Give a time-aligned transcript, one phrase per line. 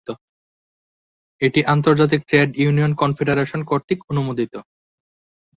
[1.41, 4.53] এটি আন্তর্জাতিক trade union confederation কর্তৃক অনুমোদিত।